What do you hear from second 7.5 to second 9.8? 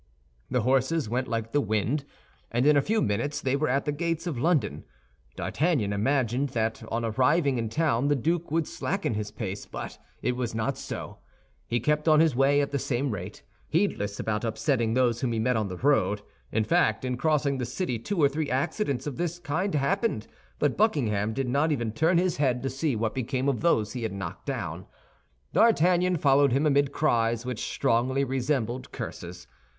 in town the duke would slacken his pace,